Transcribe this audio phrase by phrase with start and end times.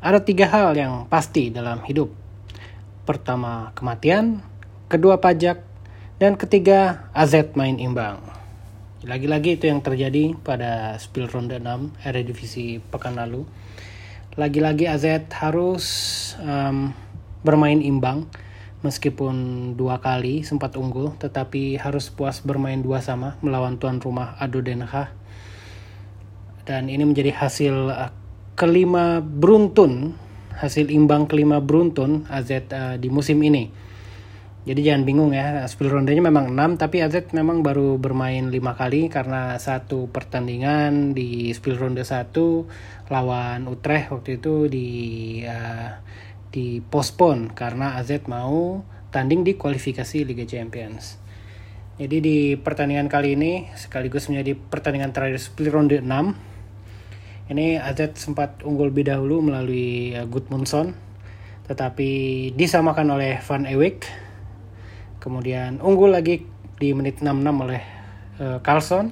[0.00, 2.08] Ada tiga hal yang pasti dalam hidup.
[3.04, 4.40] Pertama, kematian.
[4.88, 5.60] Kedua, pajak.
[6.16, 8.16] Dan ketiga, AZ main imbang.
[9.04, 13.44] Lagi-lagi itu yang terjadi pada spill ronde 6 Eredivisie pekan lalu.
[14.40, 15.04] Lagi-lagi AZ
[15.36, 15.84] harus
[16.40, 16.96] um,
[17.44, 18.24] bermain imbang
[18.80, 19.36] meskipun
[19.76, 24.80] dua kali sempat unggul tetapi harus puas bermain dua sama melawan tuan rumah Ado Den
[24.80, 25.12] Haag
[26.64, 28.19] dan ini menjadi hasil uh,
[28.60, 30.12] kelima beruntun
[30.60, 33.72] hasil imbang kelima beruntun AZ uh, di musim ini.
[34.60, 39.08] Jadi jangan bingung ya, spill rondenya memang 6 tapi AZ memang baru bermain 5 kali
[39.08, 44.88] karena satu pertandingan di spill ronde 1 lawan Utrecht waktu itu di
[45.48, 45.96] uh,
[46.52, 51.16] di postpone karena AZ mau tanding di kualifikasi Liga Champions.
[51.96, 56.49] Jadi di pertandingan kali ini sekaligus menjadi pertandingan terakhir spill ronde 6
[57.50, 60.94] ini AZ sempat unggul lebih dahulu melalui uh, Gudmundsson,
[61.66, 62.08] tetapi
[62.54, 64.06] disamakan oleh Van Ewijk.
[65.18, 66.46] Kemudian unggul lagi
[66.78, 67.82] di menit 66 oleh
[68.38, 69.10] uh, Carlson,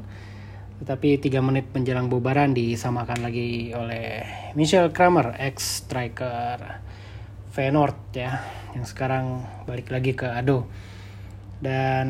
[0.78, 4.22] tetapi 3 menit menjelang bubaran disamakan lagi oleh
[4.54, 6.78] Michel Kramer, ex striker
[7.50, 8.38] Feyenoord ya,
[8.78, 10.70] yang sekarang balik lagi ke Ado.
[11.58, 12.06] Dan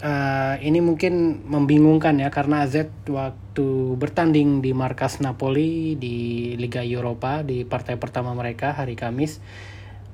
[0.00, 7.44] uh, ini mungkin membingungkan ya karena AZ waktu bertanding di markas Napoli di Liga Eropa
[7.44, 9.40] di partai pertama mereka hari Kamis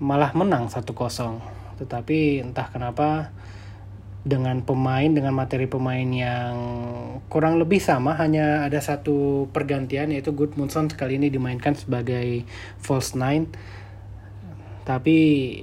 [0.03, 0.93] malah menang 1-0.
[1.81, 3.33] Tetapi entah kenapa
[4.27, 6.56] dengan pemain dengan materi pemain yang
[7.31, 12.43] kurang lebih sama hanya ada satu pergantian yaitu Gudmundsson sekali ini dimainkan sebagai
[12.83, 13.47] false nine
[14.83, 15.17] tapi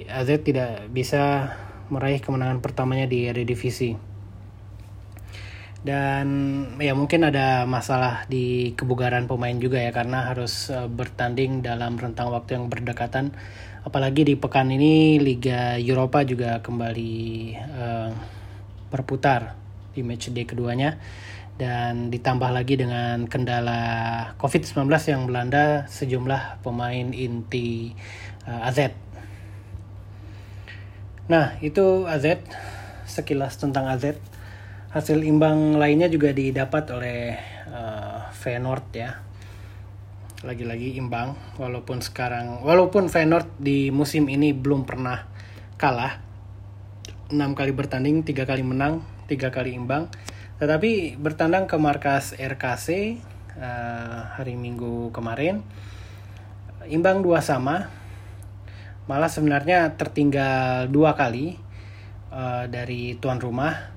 [0.07, 1.51] AZ tidak bisa
[1.91, 4.12] meraih kemenangan pertamanya di Eredivisie
[5.83, 6.27] dan
[6.79, 12.31] ya mungkin ada masalah di kebugaran pemain juga ya karena harus uh, bertanding dalam rentang
[12.31, 13.35] waktu yang berdekatan.
[13.83, 17.15] Apalagi di pekan ini Liga Eropa juga kembali
[17.59, 18.09] uh,
[18.87, 19.59] berputar
[19.91, 20.95] di match day keduanya.
[21.53, 23.81] Dan ditambah lagi dengan kendala
[24.39, 27.91] COVID-19 yang melanda sejumlah pemain inti
[28.47, 28.87] uh, AZ.
[31.27, 32.39] Nah, itu AZ
[33.03, 34.32] sekilas tentang AZ
[34.93, 37.33] hasil imbang lainnya juga didapat oleh
[37.73, 39.09] uh, Feyenoord ya.
[40.45, 45.25] Lagi-lagi imbang walaupun sekarang walaupun Feyenoord di musim ini belum pernah
[45.81, 46.21] kalah.
[47.33, 50.13] Enam kali bertanding tiga kali menang tiga kali imbang.
[50.61, 52.93] Tetapi bertandang ke markas RKC uh,
[53.57, 55.65] eh, hari Minggu kemarin.
[56.85, 57.89] Imbang dua sama.
[59.09, 61.57] Malah sebenarnya tertinggal dua kali
[62.29, 63.92] uh, dari tuan rumah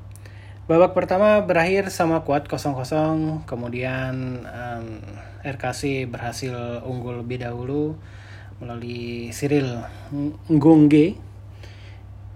[0.66, 4.98] Babak pertama berakhir sama kuat 0-0, kemudian um,
[5.46, 7.94] RKC berhasil unggul lebih dahulu
[8.58, 9.86] melalui Cyril
[10.50, 11.14] Ngongge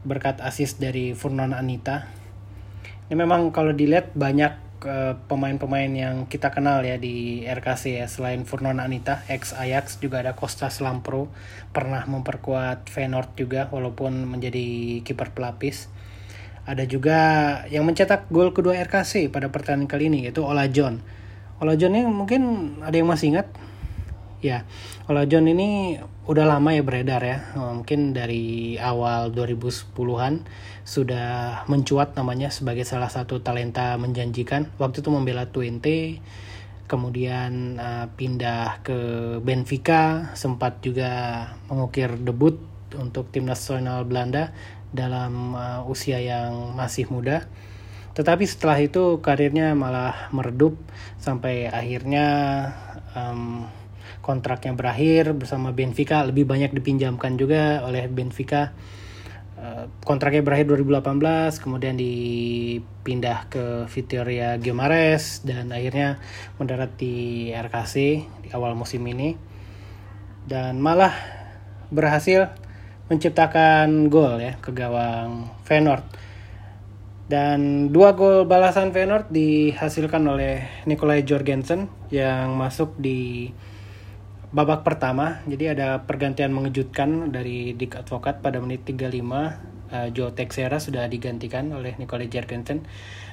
[0.06, 2.06] berkat asis dari Furnon Anita.
[3.10, 8.46] Ini memang kalau dilihat banyak pemain pemain-pemain yang kita kenal ya di RKC ya selain
[8.46, 11.26] Furnon Anita ex Ajax juga ada Costa Slampro.
[11.74, 15.90] Pernah memperkuat Feyenoord juga walaupun menjadi kiper pelapis
[16.70, 17.18] ada juga
[17.66, 21.02] yang mencetak gol kedua RKC pada pertandingan kali ini yaitu Ola John.
[21.58, 22.42] Ola John ini mungkin
[22.86, 23.50] ada yang masih ingat?
[24.40, 24.64] Ya,
[25.10, 25.98] Ola John ini
[26.30, 27.52] udah lama ya beredar ya.
[27.58, 30.46] Mungkin dari awal 2010-an
[30.86, 31.28] sudah
[31.66, 34.70] mencuat namanya sebagai salah satu talenta menjanjikan.
[34.78, 36.22] Waktu itu membela Twente,
[36.86, 38.98] kemudian uh, pindah ke
[39.42, 42.56] Benfica, sempat juga mengukir debut
[42.96, 44.50] untuk tim nasional Belanda
[44.90, 47.46] dalam uh, usia yang masih muda.
[48.10, 50.74] Tetapi setelah itu karirnya malah meredup
[51.22, 52.26] sampai akhirnya
[53.14, 53.70] um,
[54.20, 58.74] kontraknya berakhir bersama Benfica lebih banyak dipinjamkan juga oleh Benfica.
[59.60, 66.16] Uh, kontraknya berakhir 2018, kemudian dipindah ke Vitoria Guimares dan akhirnya
[66.56, 67.94] mendarat di RKC
[68.42, 69.36] di awal musim ini.
[70.48, 71.12] Dan malah
[71.92, 72.48] berhasil
[73.10, 76.06] menciptakan gol ya ke gawang Feyenoord.
[77.30, 83.50] Dan dua gol balasan Feyenoord dihasilkan oleh Nikolai Jorgensen yang masuk di
[84.50, 85.42] babak pertama.
[85.46, 89.70] Jadi ada pergantian mengejutkan dari Dick Advokat pada menit 35.
[89.90, 92.86] Uh, Joe Texera sudah digantikan oleh Nikolai Jorgensen.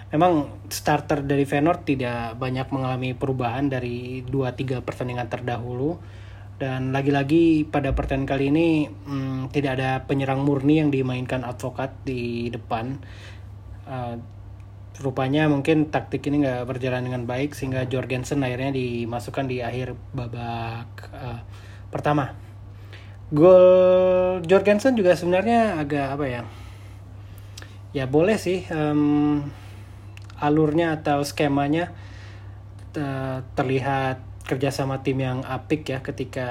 [0.10, 6.02] Memang starter dari Feyenoord tidak banyak mengalami perubahan dari 2-3 pertandingan terdahulu
[6.58, 12.50] dan lagi-lagi pada pertandingan kali ini hmm, tidak ada penyerang murni yang dimainkan advokat di
[12.50, 12.98] depan.
[13.86, 14.18] Uh,
[14.98, 20.90] rupanya mungkin taktik ini nggak berjalan dengan baik sehingga Jorgensen akhirnya dimasukkan di akhir babak
[21.14, 21.46] uh,
[21.94, 22.34] pertama.
[23.30, 26.42] Gol Jorgensen juga sebenarnya agak apa ya?
[27.94, 29.46] Ya boleh sih um,
[30.42, 31.94] alurnya atau skemanya
[33.54, 36.48] terlihat kerjasama tim yang apik ya ketika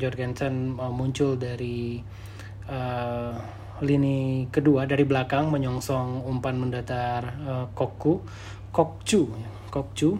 [0.00, 2.00] Jorgensen muncul dari
[2.64, 3.36] uh,
[3.84, 8.24] lini kedua dari belakang menyongsong umpan mendatar uh, Kokku
[8.72, 9.22] Kokcu
[9.68, 10.16] Kokcu.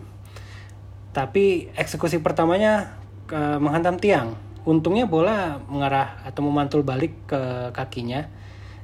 [1.17, 3.01] Tapi eksekusi pertamanya
[3.33, 4.37] uh, menghantam tiang.
[4.69, 8.29] Untungnya bola mengarah atau memantul balik ke kakinya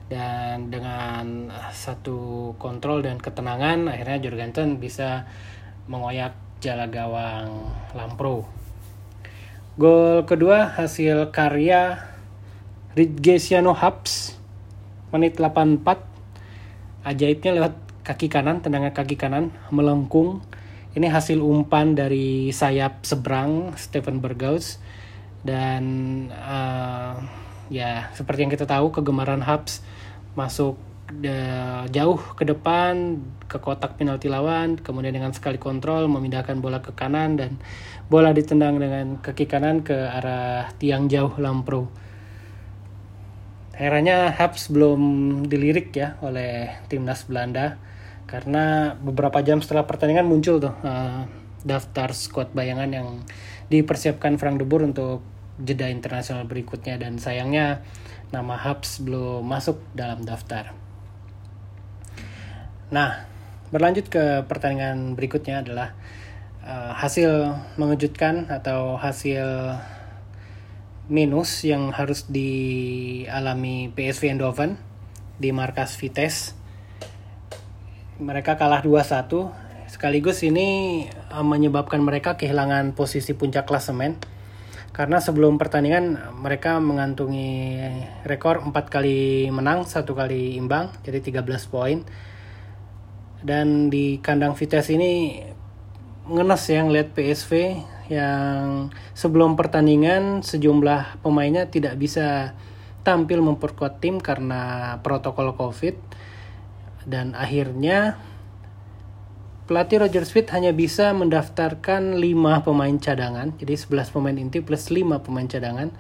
[0.09, 5.25] dan dengan satu kontrol dan ketenangan akhirnya Jorgensen bisa
[5.89, 8.47] mengoyak jala gawang Lampro.
[9.75, 11.99] Gol kedua hasil karya
[12.95, 14.39] Ridgesiano Habs
[15.11, 15.83] menit 84
[17.03, 17.75] ajaibnya lewat
[18.07, 20.39] kaki kanan tendangan kaki kanan melengkung.
[20.95, 24.79] Ini hasil umpan dari sayap seberang Stephen Bergaus
[25.43, 25.83] dan
[26.31, 27.19] uh,
[27.75, 29.83] ya seperti yang kita tahu kegemaran Habs
[30.39, 30.79] masuk
[31.93, 37.37] jauh ke depan ke kotak penalti lawan kemudian dengan sekali kontrol memindahkan bola ke kanan
[37.37, 37.61] dan
[38.09, 41.93] bola ditendang dengan kaki kanan ke arah tiang jauh Lampro
[43.73, 45.01] Heranya Habs belum
[45.49, 47.81] dilirik ya oleh timnas Belanda
[48.29, 51.25] karena beberapa jam setelah pertandingan muncul tuh uh,
[51.65, 53.09] daftar squad bayangan yang
[53.73, 55.25] dipersiapkan Frank de Boer untuk
[55.61, 57.81] jeda internasional berikutnya dan sayangnya
[58.33, 60.82] nama Habs belum masuk dalam daftar.
[62.93, 63.25] Nah,
[63.73, 65.97] berlanjut ke pertandingan berikutnya adalah
[66.61, 69.41] uh, hasil mengejutkan atau hasil
[71.09, 74.77] minus yang harus dialami PSV Eindhoven
[75.41, 76.53] di markas Vitesse.
[78.21, 79.25] Mereka kalah 2-1
[79.89, 84.21] sekaligus ini eh, menyebabkan mereka kehilangan posisi puncak klasemen
[84.93, 87.81] karena sebelum pertandingan mereka mengantungi
[88.29, 92.05] rekor 4 kali menang, satu kali imbang, jadi 13 poin.
[93.43, 95.43] Dan di kandang Vitesse ini
[96.31, 97.53] ngenes ya ngeliat PSV
[98.07, 102.55] yang sebelum pertandingan sejumlah pemainnya tidak bisa
[103.03, 105.99] tampil memperkuat tim karena protokol Covid.
[107.03, 108.15] Dan akhirnya
[109.67, 113.59] pelatih Roger Smith hanya bisa mendaftarkan 5 pemain cadangan.
[113.59, 115.91] Jadi 11 pemain inti plus 5 pemain cadangan.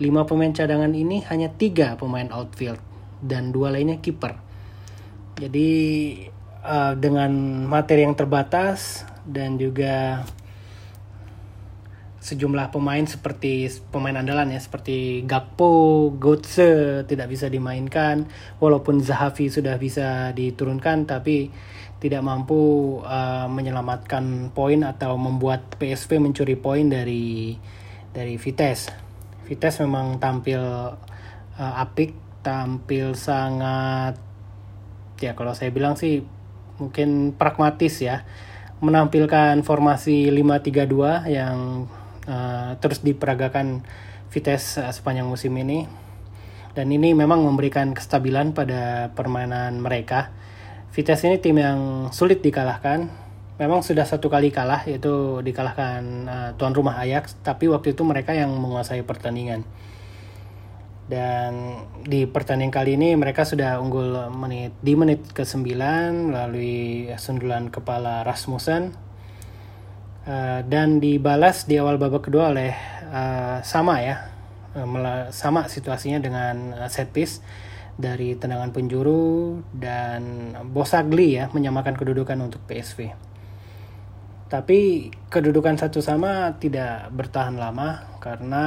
[0.00, 2.80] 5 pemain cadangan ini hanya tiga pemain outfield
[3.20, 4.40] dan dua lainnya kiper.
[5.36, 5.70] Jadi
[6.62, 7.30] uh, dengan
[7.66, 10.26] materi yang terbatas dan juga
[12.22, 18.30] sejumlah pemain seperti pemain andalan ya seperti Gakpo, Götze tidak bisa dimainkan
[18.62, 21.50] walaupun Zahavi sudah bisa diturunkan tapi
[21.98, 27.58] tidak mampu uh, menyelamatkan poin atau membuat PSV mencuri poin dari
[28.14, 28.90] dari Vitesse.
[29.46, 30.62] Vitesse memang tampil
[31.58, 34.14] uh, apik, tampil sangat
[35.22, 36.22] ya kalau saya bilang sih
[36.82, 38.26] mungkin pragmatis ya
[38.82, 41.86] menampilkan formasi 5-3-2 yang
[42.26, 43.86] uh, terus diperagakan
[44.34, 45.86] Vitesse uh, sepanjang musim ini
[46.72, 50.32] dan ini memang memberikan kestabilan pada permainan mereka.
[50.92, 53.08] Vitesse ini tim yang sulit dikalahkan.
[53.60, 58.32] Memang sudah satu kali kalah yaitu dikalahkan uh, tuan rumah Ajax, tapi waktu itu mereka
[58.32, 59.68] yang menguasai pertandingan.
[61.12, 61.76] Dan
[62.08, 65.68] di pertandingan kali ini mereka sudah unggul menit di menit ke-9
[66.32, 69.12] melalui sundulan kepala Rasmussen
[70.22, 72.70] Uh, dan dibalas di awal babak kedua oleh
[73.10, 74.30] uh, sama ya
[74.78, 74.86] uh,
[75.34, 77.42] sama situasinya dengan uh, set piece
[77.98, 83.10] dari tendangan penjuru dan Bosagli ya menyamakan kedudukan untuk PSV.
[84.46, 88.66] Tapi kedudukan satu sama tidak bertahan lama karena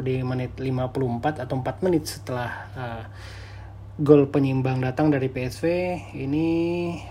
[0.00, 3.04] di menit 54 atau 4 menit setelah uh,
[3.96, 5.64] gol penyimbang datang dari PSV
[6.20, 6.48] ini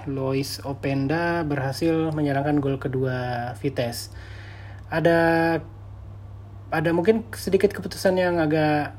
[0.06, 4.14] Lois Openda berhasil menyerangkan gol kedua Vitesse.
[4.94, 5.18] Ada
[6.70, 8.94] ada mungkin sedikit keputusan yang agak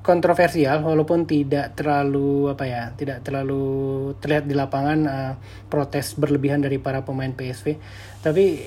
[0.00, 3.64] kontroversial walaupun tidak terlalu apa ya tidak terlalu
[4.16, 5.34] terlihat di lapangan uh,
[5.68, 7.76] protes berlebihan dari para pemain PSV
[8.24, 8.64] tapi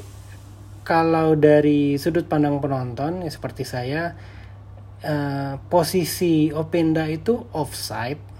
[0.85, 4.13] kalau dari sudut pandang penonton ya seperti saya
[5.03, 8.33] uh, posisi Openda itu offside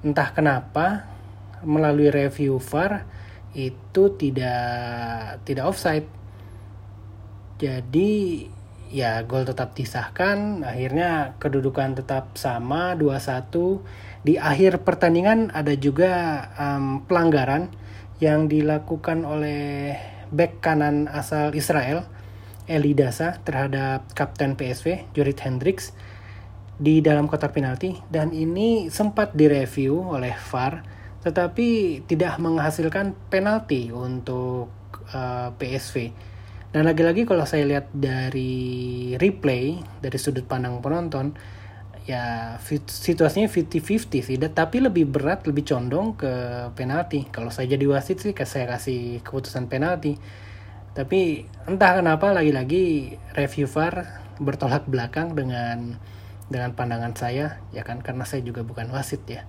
[0.00, 1.04] entah kenapa
[1.64, 3.04] melalui review VAR
[3.52, 6.08] itu tidak tidak offside.
[7.60, 8.46] Jadi
[8.90, 14.24] ya gol tetap disahkan, akhirnya kedudukan tetap sama 2-1.
[14.24, 17.68] Di akhir pertandingan ada juga um, pelanggaran
[18.24, 19.96] yang dilakukan oleh
[20.32, 22.06] back kanan asal Israel
[22.70, 25.90] Eli Dasa terhadap kapten PSV Jorrit Hendricks
[26.78, 27.98] di dalam kotak penalti.
[28.06, 30.86] Dan ini sempat direview oleh VAR
[31.20, 34.72] tetapi tidak menghasilkan penalti untuk
[35.12, 35.96] uh, eh, PSV.
[36.70, 41.34] Dan lagi-lagi kalau saya lihat dari replay dari sudut pandang penonton
[42.08, 44.36] ya situasinya 50-50 sih.
[44.38, 46.32] Tapi lebih berat lebih condong ke
[46.72, 47.26] penalti.
[47.28, 50.16] Kalau saya jadi wasit sih saya kasih keputusan penalti
[50.90, 56.00] tapi entah kenapa lagi-lagi review VAR bertolak belakang dengan
[56.50, 58.02] dengan pandangan saya ya kan?
[58.02, 59.46] Karena saya juga bukan wasit ya.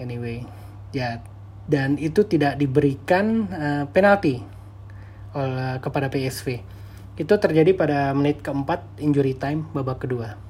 [0.00, 0.48] Anyway
[0.92, 1.20] ya
[1.68, 4.40] dan itu tidak diberikan uh, penalti
[5.32, 6.60] oleh kepada PSV
[7.12, 10.40] itu terjadi pada menit keempat injury time babak kedua.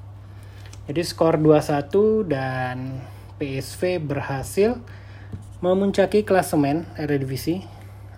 [0.87, 3.03] Jadi skor 2-1 dan
[3.39, 4.79] PSV berhasil
[5.63, 7.63] memuncaki klasemen Eredivisie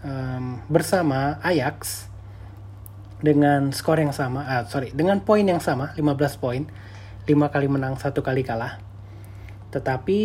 [0.06, 2.08] um, bersama Ajax
[3.26, 6.70] dengan skor yang sama, ah, sorry, dengan poin yang sama, 15 poin
[7.26, 8.78] 5 kali menang, satu kali kalah.
[9.74, 10.20] Tetapi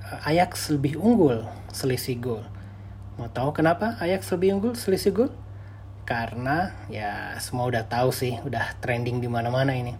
[0.00, 2.42] eh, Ajax lebih unggul selisih gol.
[3.20, 5.30] Mau tahu kenapa Ajax lebih unggul selisih gol?
[6.08, 9.92] Karena ya semua udah tahu sih, udah trending di mana-mana ini.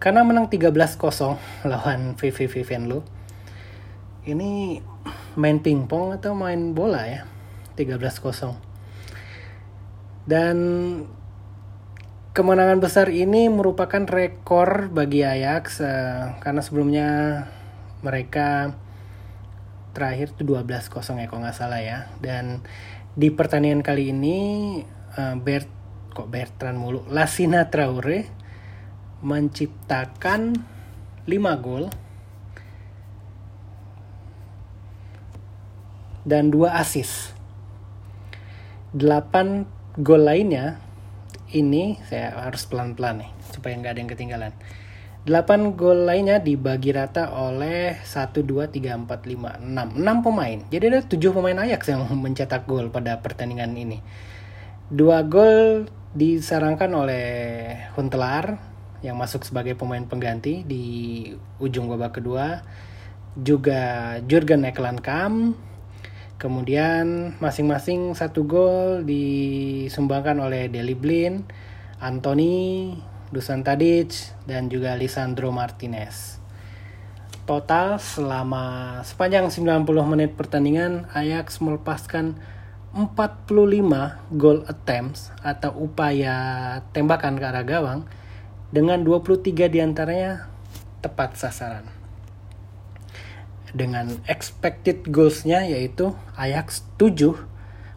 [0.00, 0.80] Karena menang 13-0
[1.70, 3.04] lawan VVV Venlo.
[4.24, 4.80] Ini
[5.36, 7.28] main pingpong atau main bola ya?
[7.80, 8.60] 13-0.
[10.28, 10.56] Dan
[12.36, 17.08] kemenangan besar ini merupakan rekor bagi Ajax uh, karena sebelumnya
[18.04, 18.76] mereka
[19.90, 22.06] terakhir itu 12-0 ya kalau nggak salah ya.
[22.20, 22.60] Dan
[23.16, 24.38] di pertandingan kali ini
[25.16, 25.66] uh, Bert
[26.12, 27.08] kok Bertrand mulu?
[27.08, 28.28] Lasina Traore
[29.24, 30.56] menciptakan
[31.28, 31.92] 5 gol
[36.24, 37.39] dan 2 assist
[38.90, 40.82] 8 gol lainnya
[41.54, 44.52] ini saya harus pelan-pelan nih supaya nggak ada yang ketinggalan.
[45.28, 50.00] 8 gol lainnya dibagi rata oleh 1 2 3 4 5 6.
[50.00, 50.58] 6 pemain.
[50.72, 54.02] Jadi ada 7 pemain Ajax yang mencetak gol pada pertandingan ini.
[54.90, 57.26] Dua gol disarankan oleh
[57.94, 58.58] Huntelaar
[59.06, 60.84] yang masuk sebagai pemain pengganti di
[61.62, 62.66] ujung babak kedua.
[63.38, 65.69] Juga Jurgen Eklandkamp
[66.40, 71.44] Kemudian masing-masing satu gol disumbangkan oleh Deli Blin,
[72.00, 72.96] Anthony,
[73.28, 76.40] Dusan Tadic, dan juga Lisandro Martinez.
[77.44, 82.40] Total selama sepanjang 90 menit pertandingan Ajax melepaskan
[82.96, 88.08] 45 goal attempts atau upaya tembakan ke arah gawang
[88.72, 90.48] dengan 23 di antaranya
[91.04, 91.99] tepat sasaran
[93.72, 97.36] dengan expected goalsnya yaitu Ajax 7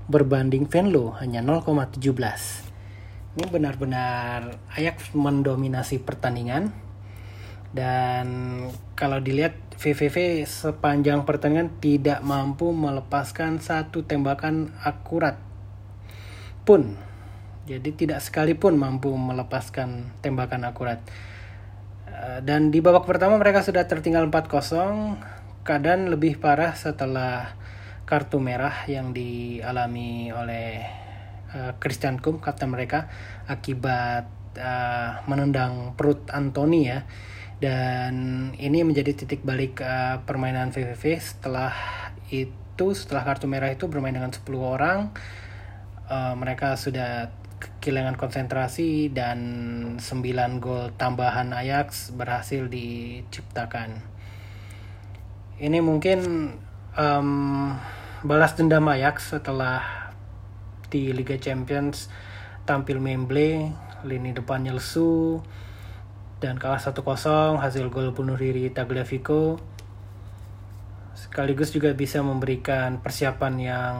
[0.07, 2.03] berbanding Venlo hanya 0,17.
[3.33, 6.69] Ini benar-benar Ajax mendominasi pertandingan
[7.73, 8.27] dan
[8.93, 15.41] kalau dilihat VVV sepanjang pertandingan tidak mampu melepaskan satu tembakan akurat
[16.63, 16.93] pun.
[17.65, 21.01] Jadi tidak sekalipun mampu melepaskan tembakan akurat.
[22.05, 25.32] Eh, dan di babak pertama mereka sudah tertinggal 4-0
[25.63, 27.55] keadaan lebih parah setelah
[28.03, 30.83] kartu merah yang dialami oleh
[31.55, 33.07] uh, Christian Kum kapten mereka
[33.47, 34.27] akibat
[34.59, 37.07] uh, menendang perut Anthony ya.
[37.63, 41.71] Dan ini menjadi titik balik uh, permainan VVV setelah
[42.27, 45.15] itu setelah kartu merah itu bermain dengan 10 orang.
[46.11, 47.31] Uh, mereka sudah
[47.79, 49.39] kehilangan konsentrasi dan
[49.95, 54.12] 9 gol tambahan Ajax berhasil diciptakan
[55.61, 56.49] ini mungkin
[56.97, 57.29] um,
[58.25, 60.09] balas dendam Ajax setelah
[60.89, 62.09] di Liga Champions
[62.63, 63.69] tampil Memble,
[64.07, 65.43] lini depannya lesu,
[66.39, 69.59] dan kalah 1-0 hasil gol bunuh diri Tagliafico.
[71.13, 73.97] Sekaligus juga bisa memberikan persiapan yang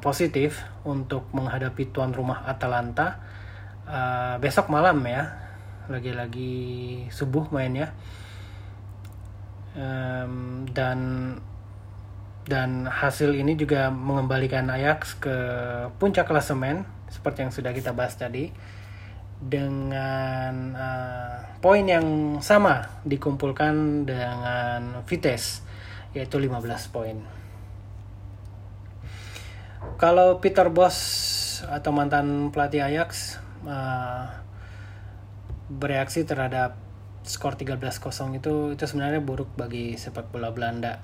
[0.00, 3.20] positif untuk menghadapi tuan rumah Atalanta
[3.84, 5.44] uh, besok malam ya.
[5.86, 7.92] Lagi-lagi subuh mainnya
[9.76, 10.98] um, dan
[12.46, 15.36] dan hasil ini juga mengembalikan Ajax ke
[15.98, 18.54] puncak klasemen seperti yang sudah kita bahas tadi
[19.36, 25.66] dengan uh, poin yang sama dikumpulkan dengan Vitesse
[26.16, 26.64] yaitu 15
[26.94, 27.18] poin.
[30.00, 30.96] Kalau Peter Bos
[31.66, 34.30] atau mantan pelatih Ajax uh,
[35.66, 36.85] bereaksi terhadap
[37.26, 41.02] skor 13-0 itu itu sebenarnya buruk bagi sepak bola Belanda.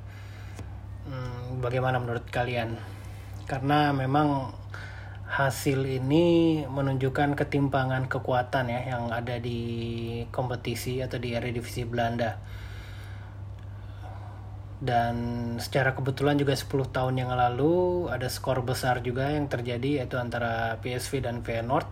[1.06, 2.78] Hmm, bagaimana menurut kalian?
[3.50, 4.54] Karena memang
[5.32, 9.60] hasil ini menunjukkan ketimpangan kekuatan ya yang ada di
[10.28, 12.36] kompetisi atau di Eredivisie Belanda.
[14.82, 15.16] Dan
[15.62, 20.76] secara kebetulan juga 10 tahun yang lalu ada skor besar juga yang terjadi yaitu antara
[20.84, 21.88] PSV dan Feyenoord.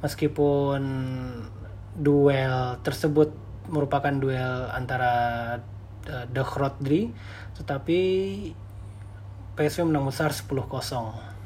[0.00, 0.82] Meskipun
[1.96, 5.14] duel tersebut merupakan duel antara
[6.08, 7.10] uh, De Grootdrie
[7.56, 7.98] tetapi
[9.56, 11.36] PSV menang besar 10-0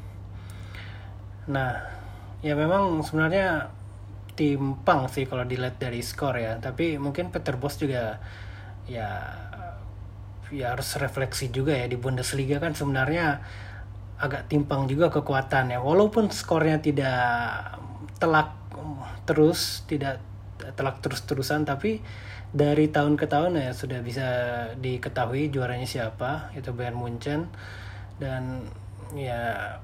[1.49, 1.73] Nah,
[2.45, 3.73] ya memang sebenarnya
[4.37, 6.61] timpang sih kalau dilihat dari skor ya.
[6.61, 8.21] Tapi mungkin Peter Bos juga
[8.85, 9.09] ya
[10.51, 13.39] ya harus refleksi juga ya di Bundesliga kan sebenarnya
[14.21, 15.79] agak timpang juga kekuatan ya.
[15.81, 17.81] Walaupun skornya tidak
[18.21, 18.53] telak
[19.25, 20.21] terus, tidak
[20.77, 21.99] telak terus-terusan tapi
[22.51, 24.27] dari tahun ke tahun ya sudah bisa
[24.75, 27.47] diketahui juaranya siapa itu Bayern Munchen.
[28.19, 28.67] Dan
[29.15, 29.79] ya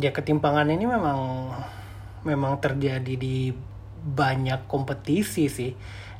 [0.00, 1.52] ya ketimpangan ini memang
[2.24, 3.52] memang terjadi di
[4.04, 5.72] banyak kompetisi sih.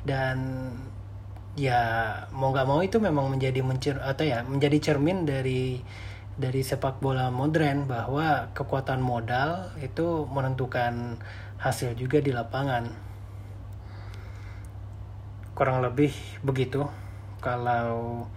[0.05, 0.69] Dan
[1.57, 1.81] ya
[2.35, 5.81] mau nggak mau itu memang menjadi mencer atau ya menjadi cermin dari
[6.35, 11.15] dari sepak bola modern bahwa kekuatan modal itu menentukan
[11.63, 12.91] hasil juga di lapangan
[15.55, 16.11] kurang lebih
[16.43, 16.83] begitu
[17.39, 18.27] kalau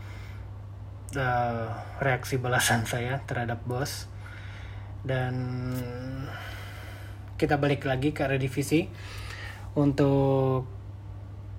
[1.18, 4.06] uh, reaksi balasan saya terhadap bos.
[5.02, 5.34] Dan
[7.38, 8.86] kita balik lagi ke redivisi
[9.78, 10.66] untuk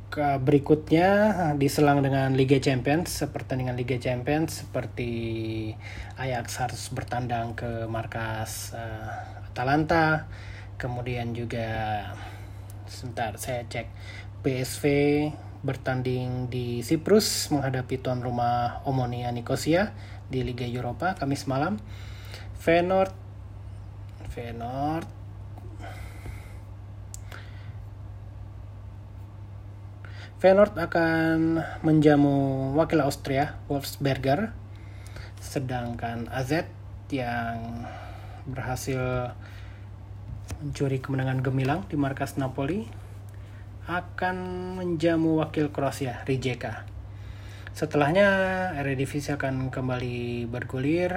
[0.09, 5.11] ke berikutnya diselang dengan Liga Champions pertandingan Liga Champions seperti
[6.17, 10.25] Ajax harus bertandang ke markas uh, Atalanta.
[10.79, 12.09] Kemudian juga
[12.89, 13.87] sebentar saya cek
[14.41, 14.83] PSV
[15.59, 19.91] bertanding di Siprus menghadapi tuan rumah Omonia Nicosia
[20.31, 21.75] di Liga Eropa Kamis malam.
[22.59, 23.29] Feyenoord
[24.29, 25.07] Feyenoord.
[30.39, 34.55] Feyenoord akan menjamu wakil Austria Wolfsberger
[35.43, 36.63] sedangkan AZ
[37.11, 37.83] yang
[38.47, 39.35] berhasil
[40.63, 42.87] mencuri kemenangan gemilang di markas Napoli
[43.89, 44.37] akan
[44.77, 46.85] menjamu wakil Kroasia Rijeka.
[47.73, 48.29] Setelahnya
[48.77, 51.09] Eredivisie akan kembali bergulir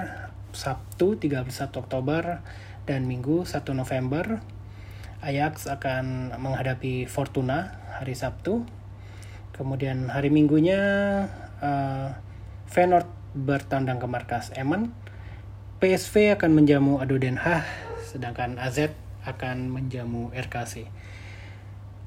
[0.56, 2.40] Sabtu 31 Oktober
[2.88, 4.40] dan Minggu 1 November
[5.20, 8.64] Ajax akan menghadapi Fortuna hari Sabtu.
[9.52, 10.80] Kemudian hari Minggunya
[11.60, 12.08] uh,
[12.72, 13.06] Feyenoord
[13.36, 14.96] bertandang ke markas Emmen.
[15.78, 17.36] PSV akan menjamu Ado Den
[18.08, 18.88] sedangkan AZ
[19.28, 20.88] akan menjamu RKC.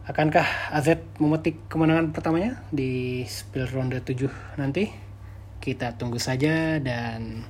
[0.06, 4.86] Akankah AZ memetik kemenangan pertamanya di spill ronde 7 nanti?
[5.58, 7.42] Kita tunggu saja dan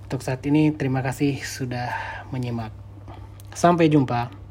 [0.00, 1.92] untuk saat ini terima kasih sudah
[2.32, 2.72] menyimak.
[3.52, 4.41] Sampai jumpa.